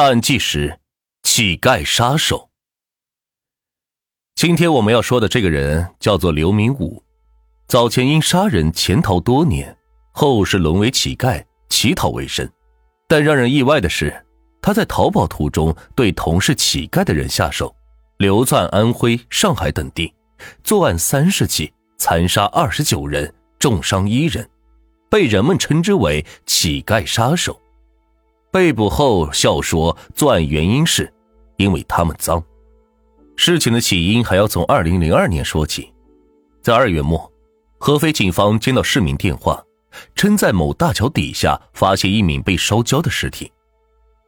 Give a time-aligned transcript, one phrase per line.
[0.00, 0.78] 大案纪实：
[1.22, 2.48] 乞丐杀手。
[4.34, 7.04] 今天我们要说的这个人叫做刘明武，
[7.68, 9.76] 早前因杀人潜逃多年，
[10.12, 12.50] 后是沦为乞丐，乞讨为生。
[13.06, 14.24] 但让人意外的是，
[14.62, 17.76] 他在逃跑途中对同是乞丐的人下手，
[18.16, 20.10] 流窜安徽、上海等地，
[20.64, 24.48] 作案三十起，残杀二十九人，重伤一人，
[25.10, 27.60] 被人们称之为“乞丐杀手”。
[28.50, 31.12] 被捕后笑说，作案原因是，
[31.56, 32.42] 因为他们脏。
[33.36, 35.92] 事情的起因还要从二零零二年说起，
[36.60, 37.30] 在二月末，
[37.78, 39.62] 合肥警方接到市民电话，
[40.16, 43.52] 称在某大桥底下发现一名被烧焦的尸体，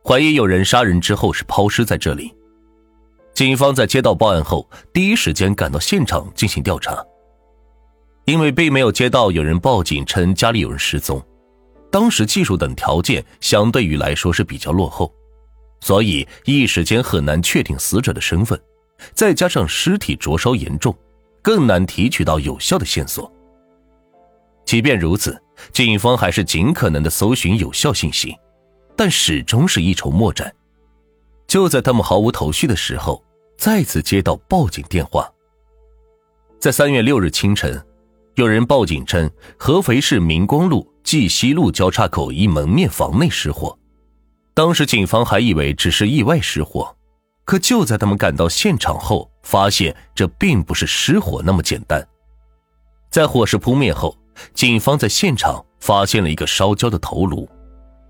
[0.05, 2.33] 怀疑有人杀人之后是抛尸在这里。
[3.35, 7.05] 警方在接到报案后，第一时间赶到现场进行调查，
[8.25, 11.21] 因为并没有接到有人报警称家里有人失踪。
[11.93, 15.13] 当时技术等条件相对于来说是比较落后，
[15.81, 18.59] 所以一时间很难确定死者的身份，
[19.13, 20.97] 再加上尸体灼烧严重，
[21.43, 23.31] 更难提取到有效的线索。
[24.65, 25.39] 即便如此，
[25.71, 28.35] 警方还是尽可能的搜寻有效信息，
[28.97, 30.51] 但始终是一筹莫展。
[31.47, 33.23] 就在他们毫无头绪的时候，
[33.59, 35.31] 再次接到报警电话。
[36.59, 37.85] 在三月六日清晨，
[38.37, 40.91] 有人报警称合肥市明光路。
[41.05, 43.77] 蓟西路交叉口一门面房内失火，
[44.55, 46.95] 当时警方还以为只是意外失火，
[47.45, 52.07] 可就在他们赶到现场后，发现这并不是失火那么简单。
[53.11, 54.17] 在火势扑灭后，
[54.55, 57.49] 警方在现场发现了一个烧焦的头颅，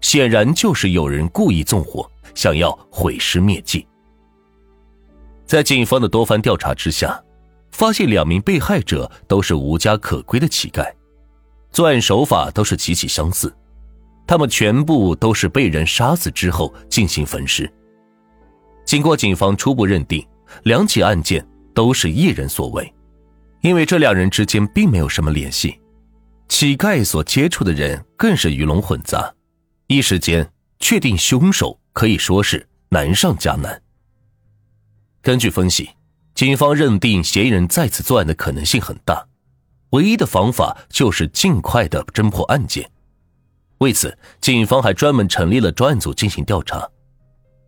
[0.00, 3.86] 显然就是有人故意纵火，想要毁尸灭迹。
[5.44, 7.20] 在警方的多番调查之下，
[7.72, 10.88] 发现两名被害者都是无家可归的乞丐。
[11.72, 13.52] 作案手法都是极其相似，
[14.26, 17.72] 他们全部都是被人杀死之后进行焚尸。
[18.84, 20.26] 经过警方初步认定，
[20.64, 22.92] 两起案件都是一人所为，
[23.62, 25.80] 因为这两人之间并没有什么联系。
[26.48, 29.32] 乞丐所接触的人更是鱼龙混杂，
[29.86, 30.46] 一时间
[30.78, 33.80] 确定凶手可以说是难上加难。
[35.22, 35.88] 根据分析，
[36.34, 39.26] 警方认定嫌疑人再次作案的可能性很大。
[39.92, 42.90] 唯一的方法就是尽快的侦破案件，
[43.78, 46.88] 为此，警方还专门成立了专案组进行调查。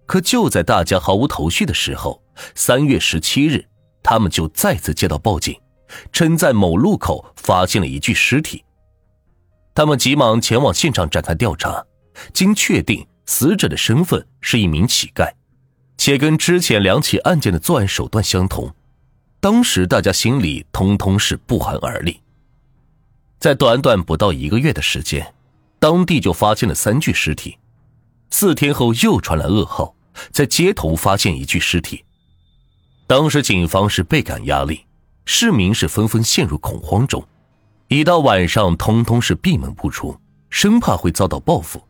[0.07, 2.23] 可就在大家毫无头绪的时候，
[2.55, 3.67] 三月十七日，
[4.03, 5.55] 他们就再次接到报警，
[6.13, 8.65] 称在某路口发现了一具尸体。
[9.75, 11.85] 他们急忙前往现场展开调查，
[12.33, 15.31] 经确定死者的身份是一名乞丐，
[15.99, 18.75] 且跟之前两起案件的作案手段相同。
[19.45, 22.19] 当时大家心里通通是不寒而栗。
[23.39, 25.35] 在短短不到一个月的时间，
[25.79, 27.59] 当地就发现了三具尸体。
[28.31, 29.95] 四天后又传来噩耗，
[30.31, 32.03] 在街头发现一具尸体。
[33.07, 34.87] 当时警方是倍感压力，
[35.27, 37.23] 市民是纷纷陷入恐慌中，
[37.89, 40.19] 一到晚上通通是闭门不出，
[40.49, 41.87] 生怕会遭到报复。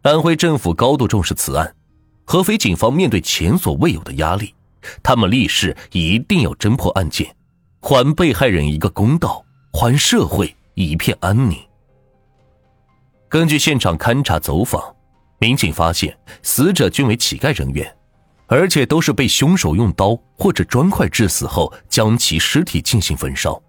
[0.00, 1.76] 安徽政府高度重视此案，
[2.24, 4.54] 合肥警方面对前所未有的压力。
[5.02, 7.34] 他们立誓一定要侦破案件，
[7.80, 11.58] 还被害人一个公道，还社会一片安宁。
[13.28, 14.94] 根据现场勘查走访，
[15.38, 17.96] 民警发现死者均为乞丐人员，
[18.46, 23.60] 而且都是被凶手用刀或者砖块致死后，将其尸体进行焚烧。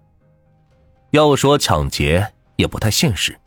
[1.10, 3.38] 要说抢劫也不太现实，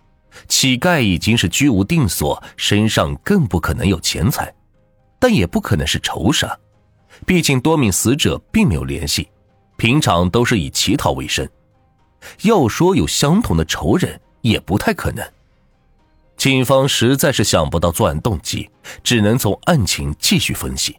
[0.47, 4.53] 乞丐已经是居无定所，身上更不可能有钱财，
[5.19, 6.57] 但也不可能是仇杀。
[7.25, 9.27] 毕竟多名死者并没有联系，
[9.77, 11.47] 平常都是以乞讨为生。
[12.43, 15.25] 要说有相同的仇人，也不太可能。
[16.37, 18.69] 警方实在是想不到作案动机，
[19.03, 20.97] 只能从案情继续分析。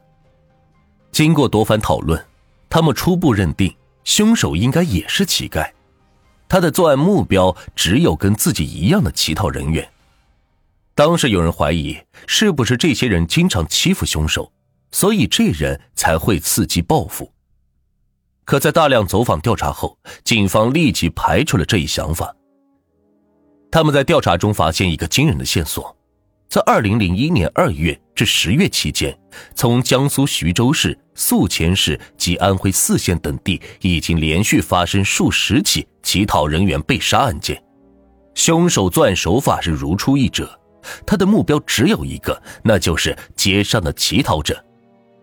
[1.11, 2.25] 经过多番讨论，
[2.71, 5.69] 他们初步认定凶手应该也是乞丐，
[6.49, 9.89] 他的作案目标只有跟自己一样的乞讨人员。
[10.95, 14.53] 当时有人怀疑，是不是这些人经常欺负凶手？
[14.93, 17.33] 所以这人才会伺机报复。
[18.45, 22.35] 可在大量走访调查后，警方立即排除了这一想法。
[23.71, 25.97] 他们在调查中发现一个惊人的线索：
[26.49, 29.19] 在二零零一年二月至十月期间，
[29.55, 37.63] 从江苏徐州市、宿迁市及安徽泗县等地，已经连续发生数十起乞讨人员被杀案件。
[38.35, 40.59] 凶手作案手法是如出一辙，
[41.07, 44.63] 他的目标只有一个，那就是街上的乞讨者。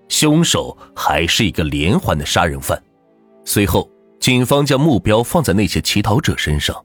[0.10, 2.82] 凶手还是一个连环的杀人犯。
[3.46, 3.90] 随后，
[4.20, 6.76] 警方将目标放在那些乞讨者身上，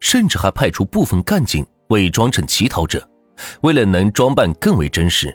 [0.00, 3.08] 甚至还派出部分干警伪装成乞讨者。
[3.62, 5.34] 为了能装扮更为真实，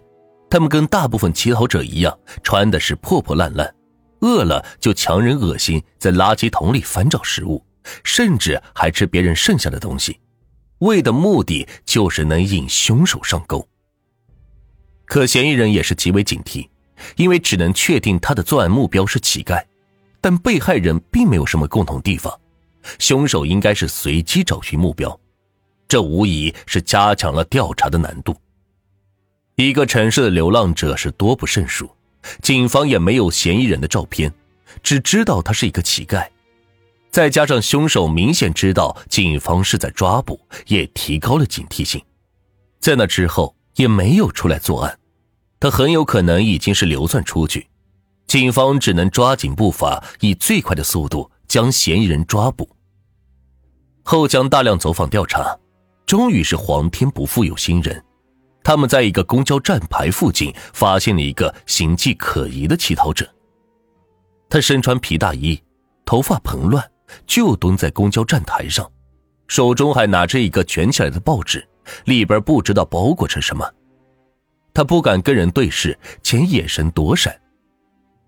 [0.50, 3.74] 他们跟大部分乞讨者一样，穿的是破破烂烂，
[4.22, 7.66] 饿了就强忍恶心，在垃圾桶里翻找食物，
[8.04, 10.20] 甚至还吃别人剩下的东西，
[10.80, 13.68] 为的目的就是能引凶手上钩。
[15.06, 16.68] 可嫌疑人也是极为警惕，
[17.16, 19.64] 因为只能确定他的作案目标是乞丐，
[20.22, 22.34] 但被害人并没有什么共同地方，
[23.00, 25.20] 凶手应该是随机找寻目标，
[25.88, 28.36] 这无疑是加强了调查的难度。
[29.56, 31.90] 一个城市的流浪者是多不胜数，
[32.42, 34.34] 警方也没有嫌疑人的照片，
[34.84, 36.28] 只知道他是一个乞丐，
[37.12, 42.04] 再加上凶手明显知道警方是在抓捕，也提高了警惕性，
[42.80, 43.56] 在那之后。
[43.76, 44.98] 也没有出来作案，
[45.66, 47.68] 他很有可能已经是流窜出去，
[48.28, 52.70] 警方只能抓紧步伐，以最快的速度将嫌疑人抓捕。
[54.04, 55.58] 后将大量走访调查，
[56.06, 58.00] 终于是皇天不负有心人，
[58.64, 63.28] 他们在一个公交站牌附近发现了一个形迹可疑的乞讨者。
[64.48, 65.60] 他身穿皮大衣，
[66.06, 66.88] 头发蓬乱，
[67.26, 68.88] 就蹲在公交站台上，
[69.48, 71.68] 手中还拿着一个卷起来的报纸。
[72.04, 73.68] 里边不知道包裹着什么，
[74.76, 77.34] 他不敢跟人对视，且眼神躲闪。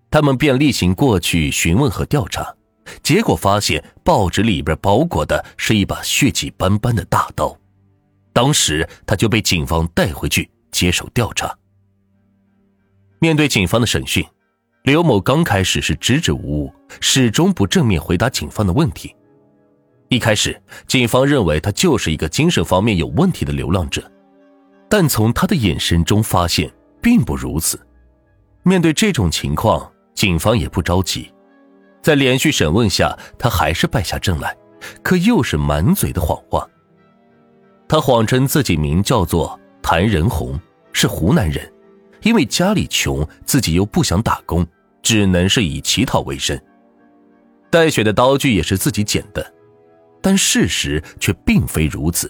[0.10, 2.56] 他们便例行过去询问和调查，
[3.04, 7.56] 结果发现报纸里边包裹的是一把血迹斑斑的大刀。
[8.32, 11.54] 当时他就被警方带回去接受调查。
[13.20, 14.26] 面对警方的审讯，
[14.84, 19.14] 刘某刚开始是支支吾吾，始终不正面回答警方的问题。
[20.08, 24.10] 一开始，警方认为他就是一个精神方面有问题的流浪者，
[24.90, 27.80] 但从他的眼神中发现并不如此。
[28.64, 31.32] 面对这种情况，警方也不着急，
[32.02, 34.56] 在连续审问下，他还是败下阵来，
[35.04, 36.68] 可又是满嘴的谎话。
[37.88, 40.60] 他谎称自己名叫做谭仁红，
[40.92, 41.72] 是湖南人，
[42.22, 44.66] 因为家里穷，自己又不想打工，
[45.02, 46.60] 只能是以乞讨为生。
[47.70, 49.54] 带血的刀具也是自己捡的。
[50.20, 52.30] 但事实却并非如此。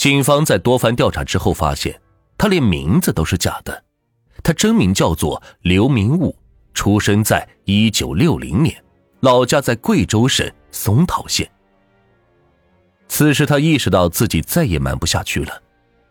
[0.00, 2.00] 警方在多番调查之后发现，
[2.38, 3.84] 他连名字都是假的。
[4.42, 6.34] 他真名叫做刘明武，
[6.72, 8.82] 出生在一九六零年，
[9.20, 11.46] 老家在贵州省松桃县。
[13.08, 15.62] 此时他意识到自己再也瞒不下去了，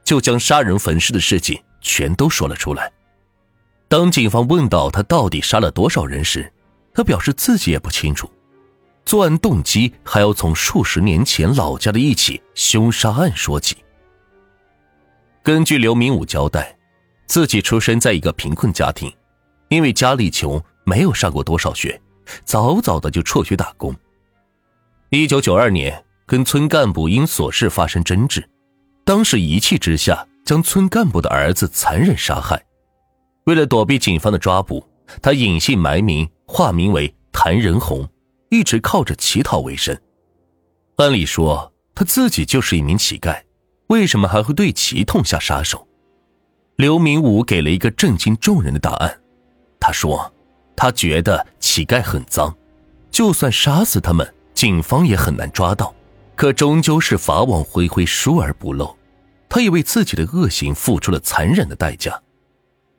[0.03, 2.93] 就将杀人焚尸的事情全都说了出来。
[3.87, 6.53] 当警方问到他到底杀了多少人时，
[6.93, 8.29] 他表示自己也不清楚。
[9.05, 13.77] 作案动机还要从数十年前老家的一起凶杀案说起。
[15.41, 16.77] 根据刘明武交代，
[17.25, 19.11] 自己出生在一个贫困家庭，
[19.69, 21.99] 因为家里穷，没有上过多少学，
[22.43, 23.95] 早早的就辍学打工。
[25.09, 28.47] 一九九二年，跟村干部因琐事发生争执，
[29.03, 32.63] 当时一气之下将村干部的儿子残忍杀害。
[33.45, 34.85] 为了躲避警方的抓捕，
[35.19, 38.07] 他隐姓埋名，化名为谭仁红。
[38.49, 39.99] 一直靠着乞讨为生，
[40.95, 43.43] 按理说他自己就是一名乞丐，
[43.87, 45.87] 为什么还会对乞痛下杀手？
[46.75, 49.21] 刘明武给了一个震惊众人的答案。
[49.79, 50.33] 他说
[50.75, 52.55] ：“他觉得乞丐很脏，
[53.11, 55.93] 就算杀死他们，警方也很难抓到。
[56.35, 58.97] 可终究是法网恢恢，疏而不漏。
[59.47, 62.19] 他也为自己的恶行付出了残忍的代价。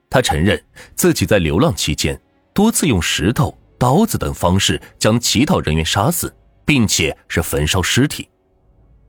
[0.08, 0.62] 他承认
[0.94, 2.20] 自己在流浪期间
[2.54, 6.30] 多次用石头。”刀子等方式将乞讨人员杀死，
[6.66, 8.28] 并且是焚烧尸体，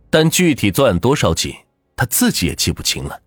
[0.09, 1.57] 但具体作案多少起，
[1.93, 3.21] 他自己也记不清了。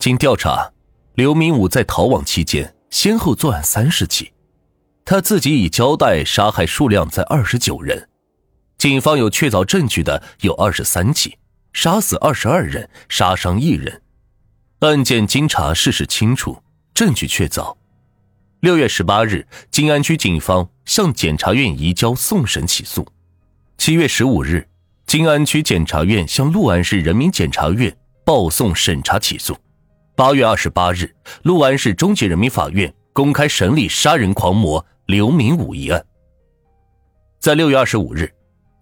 [0.00, 0.72] 经调查，
[1.14, 4.32] 刘明武在逃亡期间先后作案三十起，
[5.04, 8.08] 他自己已交代杀害数量在二十九人，
[8.78, 11.38] 警方有确凿证据的有二十三起，
[11.72, 14.02] 杀死二十二人，杀伤一人。
[14.80, 16.60] 案件经查，事实清楚，
[16.92, 17.77] 证据确凿。
[18.60, 23.06] 六月十八日，静安区警方向检察院移交送审起诉。
[23.76, 24.66] 七月十五日，
[25.06, 29.56] 静安区检察院向六安市人民检察院报送审查起诉。
[30.16, 36.04] 八月二十八日，六安市中级人民法院公开审理杀人狂魔刘明武一案。
[37.38, 38.28] 在六月二十五日，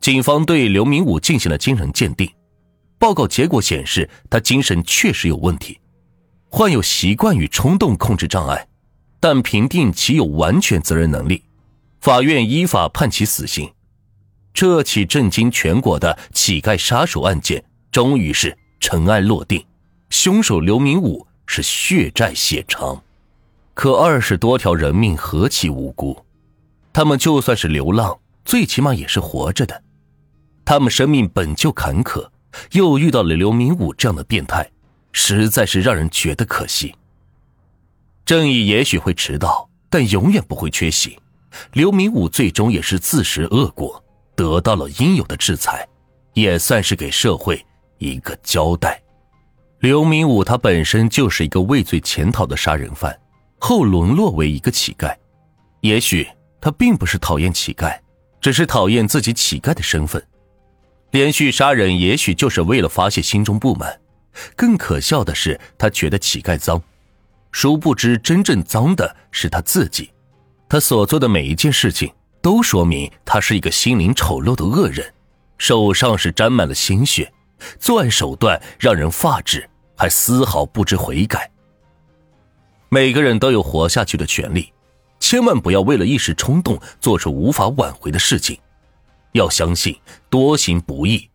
[0.01, 2.27] 警方对刘明武进行了精神鉴定，
[2.99, 5.79] 报告结果显示他精神确实有问题，
[6.49, 8.67] 患有习惯与冲动控制障碍。
[9.21, 11.43] 但评定其有完全责任能力，
[12.01, 13.71] 法院依法判其死刑。
[14.53, 19.65] 这起震惊全国的乞丐杀手案件终于是尘埃落定，
[20.11, 23.03] 凶手刘明武是血债血偿。
[23.75, 26.25] 可二十多条人命何其无辜，
[26.93, 29.83] 他们就算是流浪，最起码也是活着的。
[30.65, 32.29] 他们生命本就坎坷，
[32.73, 34.71] 又遇到了刘明武这样的变态，
[35.13, 36.95] 实在是让人觉得可惜。
[38.27, 41.17] 正义也许会迟到，但永远不会缺席。
[41.75, 44.03] 刘明武最终也是自食恶果，
[44.35, 45.87] 得到了应有的制裁，
[46.35, 47.65] 也算是给社会
[47.99, 49.01] 一个交代。
[49.79, 53.17] 刘明武他本身就是一个畏罪潜逃的杀人犯，
[53.61, 55.15] 后沦落为一个乞丐。
[55.83, 56.27] 也许
[56.61, 57.97] 他并不是讨厌乞丐，
[58.41, 60.21] 只是讨厌自己乞丐的身份。
[61.13, 64.01] 连续杀人也许就是为了发泄心中不满。
[64.57, 66.83] 更可笑的是，他觉得乞丐脏，
[67.51, 70.11] 殊不知真正脏的是他自己。
[70.69, 72.13] 他所做的每一件事情，
[72.43, 75.15] 都说明他是一个心灵丑陋的恶人，
[75.59, 77.33] 手上是沾满了鲜血，
[77.79, 81.51] 作案手段让人发指，还丝毫不知悔改。
[82.89, 84.73] 每个人都有活下去的权利，
[85.19, 88.59] 千万不要为了一时冲动做出无法挽回的事情。
[89.33, 89.97] 要相信，
[90.31, 91.29] 多行不义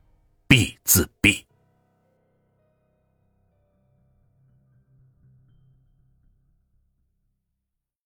[0.48, 1.44] 必自毙。